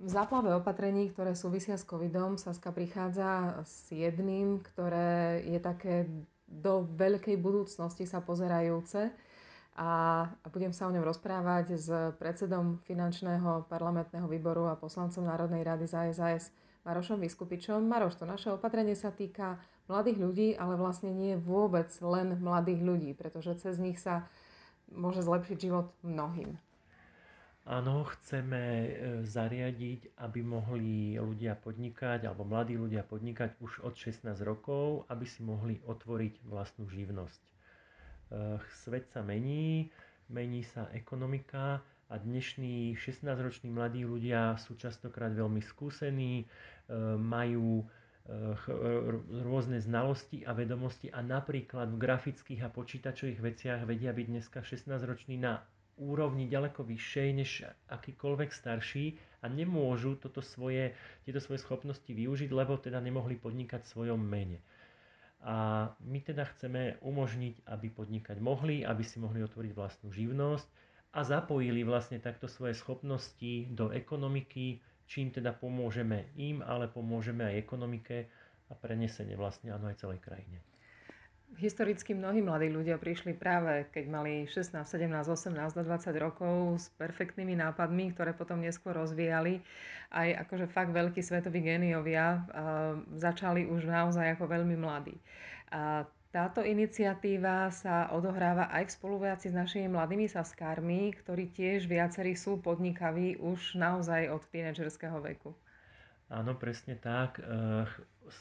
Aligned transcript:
V 0.00 0.08
záplave 0.08 0.48
opatrení, 0.56 1.12
ktoré 1.12 1.36
súvisia 1.36 1.76
s 1.76 1.84
covidom, 1.84 2.40
Saska 2.40 2.72
prichádza 2.72 3.60
s 3.68 3.92
jedným, 3.92 4.64
ktoré 4.64 5.44
je 5.44 5.60
také 5.60 6.08
do 6.48 6.88
veľkej 6.96 7.36
budúcnosti 7.36 8.08
sa 8.08 8.24
pozerajúce 8.24 9.12
a 9.76 10.24
budem 10.48 10.72
sa 10.72 10.88
o 10.88 10.94
ňom 10.96 11.04
rozprávať 11.04 11.76
s 11.76 11.88
predsedom 12.16 12.80
finančného 12.88 13.68
parlamentného 13.68 14.24
výboru 14.24 14.72
a 14.72 14.80
poslancom 14.80 15.28
Národnej 15.28 15.68
rady 15.68 15.84
za 15.84 16.08
SAS 16.16 16.48
Marošom 16.88 17.20
Vyskupičom. 17.20 17.84
Maroš, 17.84 18.16
to 18.16 18.24
naše 18.24 18.48
opatrenie 18.56 18.96
sa 18.96 19.12
týka 19.12 19.60
mladých 19.84 20.16
ľudí, 20.16 20.48
ale 20.56 20.80
vlastne 20.80 21.12
nie 21.12 21.36
vôbec 21.36 21.92
len 22.00 22.40
mladých 22.40 22.80
ľudí, 22.80 23.10
pretože 23.12 23.52
cez 23.60 23.76
nich 23.76 24.00
sa 24.00 24.24
môže 24.88 25.20
zlepšiť 25.20 25.56
život 25.60 25.92
mnohým. 26.00 26.56
Áno, 27.68 28.08
chceme 28.08 28.62
e, 28.64 28.88
zariadiť, 29.20 30.16
aby 30.24 30.40
mohli 30.40 31.20
ľudia 31.20 31.60
podnikať, 31.60 32.24
alebo 32.24 32.48
mladí 32.48 32.80
ľudia 32.80 33.04
podnikať 33.04 33.60
už 33.60 33.84
od 33.84 33.92
16 33.92 34.32
rokov, 34.48 35.04
aby 35.12 35.28
si 35.28 35.44
mohli 35.44 35.76
otvoriť 35.84 36.40
vlastnú 36.48 36.88
živnosť. 36.88 37.40
E, 37.44 37.48
svet 38.80 39.12
sa 39.12 39.20
mení, 39.20 39.92
mení 40.32 40.64
sa 40.64 40.88
ekonomika 40.96 41.84
a 42.08 42.14
dnešní 42.16 42.96
16-roční 42.96 43.68
mladí 43.68 44.08
ľudia 44.08 44.56
sú 44.56 44.80
častokrát 44.80 45.36
veľmi 45.36 45.60
skúsení, 45.60 46.44
e, 46.44 46.46
majú 47.20 47.84
rôzne 49.42 49.82
znalosti 49.82 50.46
a 50.46 50.54
vedomosti 50.54 51.10
a 51.10 51.18
napríklad 51.18 51.90
v 51.90 51.98
grafických 51.98 52.62
a 52.62 52.70
počítačových 52.70 53.42
veciach 53.42 53.80
vedia 53.90 54.14
byť 54.14 54.26
dneska 54.30 54.62
16-roční 54.62 55.34
na 55.42 55.66
úrovni 56.00 56.48
ďaleko 56.48 56.80
vyššej 56.80 57.28
než 57.36 57.50
akýkoľvek 57.92 58.50
starší 58.50 59.20
a 59.44 59.52
nemôžu 59.52 60.16
toto 60.16 60.40
svoje, 60.40 60.96
tieto 61.28 61.38
svoje 61.44 61.60
schopnosti 61.60 62.08
využiť, 62.08 62.48
lebo 62.48 62.80
teda 62.80 62.98
nemohli 63.04 63.36
podnikať 63.36 63.84
v 63.84 63.92
svojom 63.92 64.20
mene. 64.20 64.64
A 65.40 65.88
my 66.04 66.20
teda 66.20 66.44
chceme 66.56 67.00
umožniť, 67.00 67.64
aby 67.68 67.88
podnikať 67.88 68.36
mohli, 68.40 68.84
aby 68.84 69.00
si 69.00 69.16
mohli 69.16 69.40
otvoriť 69.40 69.72
vlastnú 69.72 70.12
živnosť 70.12 70.68
a 71.16 71.20
zapojili 71.24 71.80
vlastne 71.84 72.20
takto 72.20 72.44
svoje 72.44 72.76
schopnosti 72.76 73.68
do 73.72 73.88
ekonomiky, 73.88 74.84
čím 75.08 75.32
teda 75.32 75.56
pomôžeme 75.56 76.28
im, 76.36 76.60
ale 76.60 76.92
pomôžeme 76.92 77.44
aj 77.44 77.60
ekonomike 77.60 78.28
a 78.68 78.72
prenesenie 78.76 79.34
vlastne 79.34 79.72
áno 79.72 79.88
aj 79.88 79.98
celej 80.04 80.20
krajine. 80.20 80.69
Historicky 81.58 82.14
mnohí 82.14 82.38
mladí 82.38 82.70
ľudia 82.70 82.94
prišli 82.94 83.34
práve, 83.34 83.90
keď 83.90 84.04
mali 84.06 84.46
16, 84.46 84.86
17, 84.86 85.10
18 85.10 85.50
do 85.74 85.82
20 85.82 86.14
rokov 86.22 86.78
s 86.78 86.86
perfektnými 86.94 87.58
nápadmi, 87.58 88.14
ktoré 88.14 88.30
potom 88.30 88.62
neskôr 88.62 88.94
rozvíjali. 88.94 89.58
Aj 90.14 90.30
akože 90.46 90.70
fakt 90.70 90.94
veľkí 90.94 91.18
svetoví 91.18 91.58
géniovia 91.60 92.46
začali 93.18 93.66
už 93.66 93.82
naozaj 93.82 94.38
ako 94.38 94.46
veľmi 94.46 94.78
mladí. 94.78 95.18
A 95.74 96.06
táto 96.30 96.62
iniciatíva 96.62 97.74
sa 97.74 98.06
odohráva 98.14 98.70
aj 98.70 98.86
v 98.86 98.94
spolupráci 98.94 99.50
s 99.50 99.58
našimi 99.58 99.90
mladými 99.90 100.30
saskármi, 100.30 101.10
ktorí 101.18 101.50
tiež 101.50 101.90
viacerí 101.90 102.38
sú 102.38 102.62
podnikaví 102.62 103.42
už 103.42 103.74
naozaj 103.74 104.30
od 104.30 104.42
tínedžerského 104.54 105.18
veku. 105.18 105.50
Áno, 106.30 106.54
presne 106.54 106.94
tak. 106.94 107.42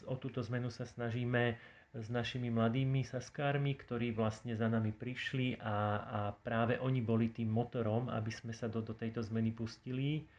O 0.06 0.16
túto 0.22 0.46
zmenu 0.46 0.70
sa 0.70 0.86
snažíme 0.86 1.58
s 1.90 2.08
našimi 2.14 2.54
mladými 2.54 3.02
saskármi, 3.02 3.74
ktorí 3.74 4.14
vlastne 4.14 4.54
za 4.54 4.70
nami 4.70 4.94
prišli 4.94 5.58
a, 5.58 5.78
a 6.06 6.20
práve 6.46 6.78
oni 6.78 7.02
boli 7.02 7.34
tým 7.34 7.50
motorom, 7.50 8.14
aby 8.14 8.30
sme 8.30 8.54
sa 8.54 8.70
do, 8.70 8.86
do 8.86 8.94
tejto 8.94 9.26
zmeny 9.26 9.50
pustili. 9.50 10.30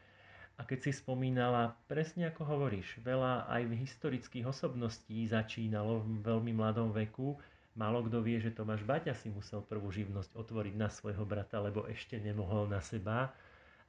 A 0.61 0.69
keď 0.69 0.87
si 0.87 0.92
spomínala, 0.95 1.75
presne 1.91 2.31
ako 2.31 2.45
hovoríš, 2.45 3.03
veľa 3.03 3.51
aj 3.51 3.67
historických 3.67 4.47
osobností 4.47 5.27
začínalo 5.27 6.07
v 6.07 6.23
veľmi 6.23 6.53
mladom 6.55 6.95
veku. 6.95 7.34
Málo 7.75 8.05
kto 8.07 8.20
vie, 8.23 8.39
že 8.39 8.55
Tomáš 8.55 8.85
Baťa 8.86 9.17
si 9.17 9.33
musel 9.33 9.64
prvú 9.64 9.89
živnosť 9.91 10.36
otvoriť 10.36 10.74
na 10.77 10.92
svojho 10.92 11.24
brata, 11.24 11.58
lebo 11.58 11.89
ešte 11.89 12.20
nemohol 12.20 12.69
na 12.69 12.79
seba. 12.85 13.33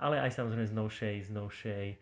Ale 0.01 0.17
aj 0.17 0.33
samozrejme 0.33 0.65
z 0.65 0.73
novšej, 0.73 1.15
z 1.27 1.29
novšej 1.29 1.87
e, 1.93 1.97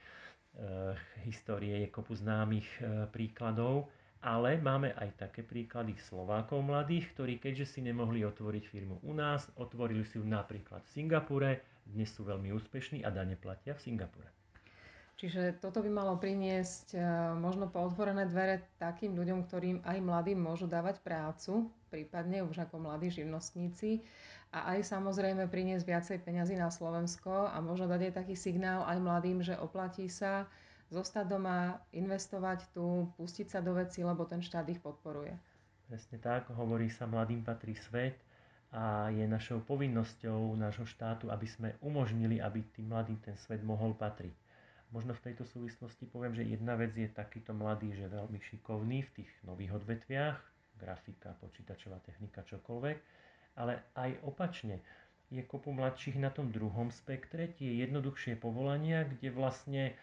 histórie 1.27 1.83
je 1.83 1.87
kopu 1.91 2.15
známych 2.15 2.69
e, 2.79 3.09
príkladov. 3.11 3.89
Ale 4.19 4.59
máme 4.59 4.91
aj 4.99 5.15
také 5.15 5.47
príklady 5.47 5.95
Slovákov 5.95 6.59
mladých, 6.59 7.15
ktorí 7.15 7.39
keďže 7.39 7.71
si 7.71 7.79
nemohli 7.79 8.27
otvoriť 8.27 8.63
firmu 8.67 8.99
u 9.07 9.15
nás, 9.15 9.47
otvorili 9.55 10.03
si 10.03 10.19
ju 10.19 10.27
napríklad 10.27 10.83
v 10.83 10.91
Singapure, 10.91 11.63
dnes 11.87 12.11
sú 12.11 12.27
veľmi 12.27 12.51
úspešní 12.51 13.07
a 13.07 13.15
dane 13.15 13.39
platia 13.39 13.71
v 13.71 13.79
Singapure. 13.79 14.27
Čiže 15.19 15.59
toto 15.59 15.83
by 15.83 15.91
malo 15.91 16.15
priniesť 16.15 16.95
e, 16.95 16.99
možno 17.35 17.67
po 17.67 17.83
otvorené 17.83 18.23
dvere 18.23 18.63
takým 18.79 19.15
ľuďom, 19.19 19.47
ktorým 19.47 19.77
aj 19.83 19.97
mladým 19.99 20.39
môžu 20.39 20.63
dávať 20.63 21.03
prácu, 21.03 21.67
prípadne 21.91 22.39
už 22.43 22.63
ako 22.63 22.79
mladí 22.79 23.11
živnostníci 23.11 23.99
a 24.55 24.75
aj 24.75 24.87
samozrejme 24.87 25.51
priniesť 25.51 25.83
viacej 25.83 26.17
peňazí 26.23 26.55
na 26.55 26.71
Slovensko 26.71 27.51
a 27.51 27.59
možno 27.59 27.91
dať 27.91 28.11
aj 28.11 28.13
taký 28.23 28.35
signál 28.39 28.87
aj 28.87 28.99
mladým, 28.99 29.43
že 29.43 29.59
oplatí 29.59 30.07
sa 30.07 30.47
zostať 30.89 31.25
doma, 31.29 31.77
investovať 31.93 32.69
tu, 32.73 33.09
pustiť 33.17 33.47
sa 33.53 33.59
do 33.61 33.77
veci, 33.77 34.01
lebo 34.01 34.25
ten 34.25 34.41
štát 34.41 34.65
ich 34.69 34.81
podporuje. 34.81 35.33
Presne 35.89 36.17
tak, 36.21 36.49
hovorí 36.53 36.89
sa, 36.89 37.09
mladým 37.09 37.41
patrí 37.41 37.73
svet 37.73 38.17
a 38.69 39.09
je 39.09 39.25
našou 39.25 39.65
povinnosťou 39.65 40.53
nášho 40.53 40.85
štátu, 40.85 41.33
aby 41.33 41.47
sme 41.49 41.69
umožnili, 41.81 42.37
aby 42.37 42.61
tým 42.73 42.93
mladým 42.93 43.17
ten 43.25 43.33
svet 43.41 43.65
mohol 43.65 43.97
patriť. 43.97 44.33
Možno 44.89 45.13
v 45.13 45.29
tejto 45.29 45.45
súvislosti 45.45 46.09
poviem, 46.09 46.33
že 46.33 46.45
jedna 46.45 46.73
vec 46.73 46.93
je 46.97 47.09
takýto 47.09 47.53
mladý, 47.53 47.93
že 47.93 48.09
veľmi 48.09 48.41
šikovný 48.41 49.05
v 49.05 49.13
tých 49.21 49.29
nových 49.45 49.77
odvetviach, 49.81 50.37
grafika, 50.81 51.37
počítačová 51.41 52.01
technika, 52.05 52.41
čokoľvek, 52.41 52.97
ale 53.57 53.85
aj 53.93 54.17
opačne. 54.25 54.81
Je 55.29 55.45
kopu 55.45 55.69
mladších 55.69 56.17
na 56.17 56.33
tom 56.33 56.49
druhom 56.49 56.89
spektre, 56.89 57.53
tie 57.53 57.85
jednoduchšie 57.85 58.33
povolania, 58.41 59.05
kde 59.05 59.29
vlastne 59.29 59.93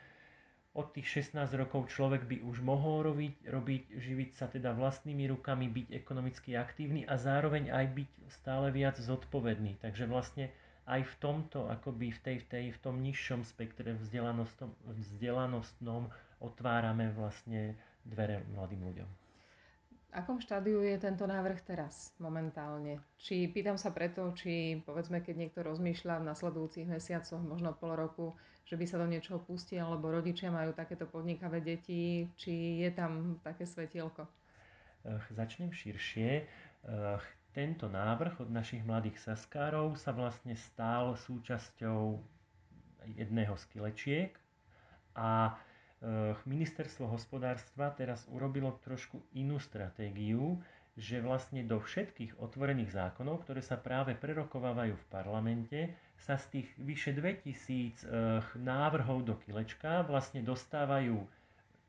od 0.77 0.93
tých 0.93 1.25
16 1.33 1.49
rokov 1.57 1.89
človek 1.89 2.29
by 2.29 2.45
už 2.45 2.61
mohol 2.61 3.09
robiť, 3.09 3.49
robiť, 3.49 3.85
živiť 3.97 4.31
sa 4.37 4.47
teda 4.47 4.77
vlastnými 4.77 5.25
rukami, 5.33 5.73
byť 5.73 5.89
ekonomicky 5.97 6.53
aktívny 6.53 7.09
a 7.09 7.17
zároveň 7.17 7.73
aj 7.73 7.87
byť 7.97 8.11
stále 8.29 8.69
viac 8.69 9.01
zodpovedný. 9.01 9.81
Takže 9.81 10.05
vlastne 10.05 10.53
aj 10.85 11.03
v 11.03 11.15
tomto, 11.19 11.67
akoby 11.73 12.13
v, 12.13 12.21
tej, 12.21 12.37
v, 12.45 12.47
tej, 12.47 12.65
v 12.77 12.79
tom 12.85 13.01
nižšom 13.01 13.49
spektre 13.49 13.97
vzdelanostnom 14.87 16.13
otvárame 16.39 17.09
vlastne 17.17 17.75
dvere 18.05 18.45
mladým 18.55 18.85
ľuďom 18.87 19.26
akom 20.17 20.41
štádiu 20.41 20.81
je 20.81 20.97
tento 20.97 21.29
návrh 21.29 21.61
teraz 21.69 22.17
momentálne? 22.17 23.05
Či 23.21 23.53
pýtam 23.53 23.77
sa 23.77 23.93
preto, 23.93 24.33
či 24.33 24.81
povedzme, 24.81 25.21
keď 25.21 25.35
niekto 25.37 25.61
rozmýšľa 25.61 26.25
v 26.25 26.29
nasledujúcich 26.33 26.89
mesiacoch, 26.89 27.39
možno 27.45 27.77
pol 27.77 27.93
roku, 27.93 28.33
že 28.65 28.81
by 28.81 28.85
sa 28.89 28.97
do 28.97 29.07
niečoho 29.07 29.45
pustil, 29.45 29.85
alebo 29.85 30.09
rodičia 30.09 30.49
majú 30.49 30.73
takéto 30.73 31.05
podnikavé 31.05 31.61
deti, 31.61 32.33
či 32.41 32.81
je 32.81 32.91
tam 32.97 33.37
také 33.45 33.69
svetielko? 33.69 34.25
Začnem 35.37 35.71
širšie. 35.71 36.49
Tento 37.53 37.87
návrh 37.87 38.41
od 38.41 38.51
našich 38.51 38.81
mladých 38.83 39.21
saskárov 39.21 40.01
sa 40.01 40.17
vlastne 40.17 40.57
stal 40.57 41.15
súčasťou 41.15 42.19
jedného 43.15 43.55
z 43.55 43.65
kilečiek 43.71 44.33
a 45.15 45.55
Eh, 45.57 45.76
ministerstvo 46.47 47.11
hospodárstva 47.11 47.91
teraz 47.91 48.23
urobilo 48.31 48.79
trošku 48.87 49.19
inú 49.35 49.59
stratégiu, 49.59 50.63
že 50.97 51.21
vlastne 51.21 51.61
do 51.61 51.77
všetkých 51.77 52.41
otvorených 52.41 52.97
zákonov, 52.97 53.45
ktoré 53.45 53.61
sa 53.61 53.77
práve 53.77 54.17
prerokovávajú 54.17 54.97
v 54.97 55.09
parlamente, 55.13 55.93
sa 56.17 56.41
z 56.41 56.61
tých 56.61 56.69
vyše 56.81 57.13
2000 57.13 57.53
eh, 57.53 58.41
návrhov 58.57 59.29
do 59.29 59.37
kilečka 59.45 60.07
vlastne 60.09 60.41
dostávajú 60.41 61.21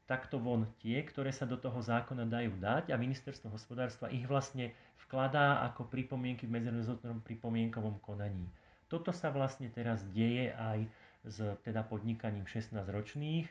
takto 0.07 0.39
von 0.39 0.67
tie, 0.79 1.03
ktoré 1.03 1.31
sa 1.31 1.47
do 1.47 1.59
toho 1.59 1.79
zákona 1.79 2.27
dajú 2.27 2.55
dať 2.59 2.91
a 2.91 2.99
ministerstvo 2.99 3.51
hospodárstva 3.51 4.11
ich 4.11 4.23
vlastne 4.27 4.71
vkladá 5.07 5.63
ako 5.71 5.87
pripomienky 5.87 6.47
v 6.47 6.59
medzirezortnom 6.59 7.23
pripomienkovom 7.23 7.99
konaní. 8.03 8.47
Toto 8.87 9.11
sa 9.11 9.31
vlastne 9.31 9.67
teraz 9.67 10.03
deje 10.15 10.55
aj 10.55 10.87
s 11.27 11.37
teda 11.67 11.83
podnikaním 11.83 12.47
16 12.47 12.71
ročných 12.87 13.47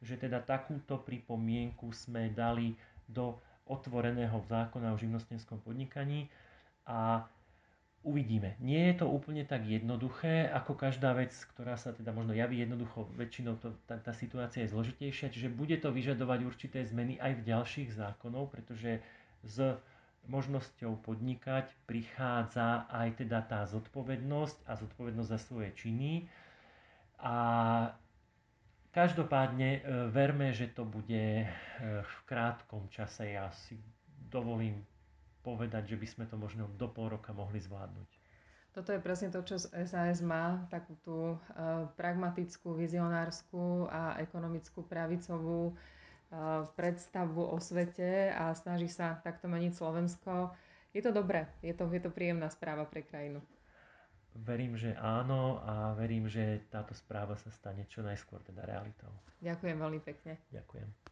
že 0.00 0.16
teda 0.16 0.40
takúto 0.40 0.96
pripomienku 1.00 1.92
sme 1.92 2.32
dali 2.32 2.74
do 3.04 3.36
otvoreného 3.68 4.40
zákona 4.48 4.96
o 4.96 5.00
živnostenskom 5.00 5.62
podnikaní 5.62 6.26
a 6.88 7.28
uvidíme. 8.02 8.56
Nie 8.58 8.90
je 8.90 9.04
to 9.04 9.06
úplne 9.12 9.44
tak 9.44 9.68
jednoduché, 9.68 10.48
ako 10.48 10.72
každá 10.72 11.12
vec, 11.12 11.36
ktorá 11.54 11.76
sa 11.76 11.92
teda 11.92 12.16
možno 12.16 12.32
javí 12.32 12.58
jednoducho, 12.64 13.06
väčšinou 13.14 13.60
to, 13.60 13.76
tá, 13.84 14.00
tá 14.00 14.16
situácia 14.16 14.64
je 14.64 14.72
zložitejšia, 14.72 15.28
čiže 15.28 15.52
bude 15.52 15.76
to 15.76 15.92
vyžadovať 15.92 16.40
určité 16.48 16.80
zmeny 16.82 17.20
aj 17.20 17.40
v 17.40 17.46
ďalších 17.46 17.92
zákonov, 17.92 18.50
pretože 18.56 19.04
s 19.44 19.56
možnosťou 20.28 21.00
podnikať 21.00 21.72
prichádza 21.88 22.88
aj 22.92 23.24
teda 23.24 23.40
tá 23.44 23.64
zodpovednosť 23.68 24.68
a 24.68 24.72
zodpovednosť 24.76 25.30
za 25.30 25.40
svoje 25.40 25.70
činy. 25.76 26.28
A 27.20 27.36
Každopádne 28.90 29.86
verme, 30.10 30.50
že 30.50 30.66
to 30.66 30.82
bude 30.82 31.46
v 31.82 32.14
krátkom 32.26 32.90
čase. 32.90 33.38
Ja 33.38 33.54
si 33.54 33.78
dovolím 34.26 34.82
povedať, 35.46 35.94
že 35.94 35.96
by 35.96 36.06
sme 36.10 36.24
to 36.26 36.34
možno 36.34 36.66
do 36.74 36.90
pol 36.90 37.06
roka 37.06 37.30
mohli 37.30 37.62
zvládnuť. 37.62 38.10
Toto 38.70 38.90
je 38.94 39.02
presne 39.02 39.30
to, 39.34 39.42
čo 39.42 39.58
SAS 39.58 40.22
má, 40.22 40.66
takú 40.70 40.94
tú 41.02 41.34
uh, 41.34 41.90
pragmatickú, 41.98 42.74
vizionárskú 42.74 43.90
a 43.90 44.18
ekonomickú 44.22 44.86
pravicovú 44.86 45.74
predstavu 46.78 47.42
o 47.42 47.58
svete 47.58 48.30
a 48.30 48.54
snaží 48.54 48.86
sa 48.86 49.18
takto 49.18 49.50
meniť 49.50 49.74
Slovensko. 49.74 50.54
Je 50.94 51.02
to 51.02 51.10
dobré, 51.10 51.50
je 51.58 51.74
to, 51.74 51.90
je 51.90 51.98
to 51.98 52.10
príjemná 52.14 52.46
správa 52.46 52.86
pre 52.86 53.02
krajinu. 53.02 53.42
Verím, 54.34 54.78
že 54.78 54.94
áno 54.94 55.58
a 55.66 55.90
verím, 55.98 56.30
že 56.30 56.62
táto 56.70 56.94
správa 56.94 57.34
sa 57.34 57.50
stane 57.50 57.86
čo 57.90 58.00
najskôr 58.00 58.38
teda 58.46 58.62
realitou. 58.62 59.10
Ďakujem 59.42 59.76
veľmi 59.76 60.00
pekne. 60.00 60.38
Ďakujem. 60.54 61.10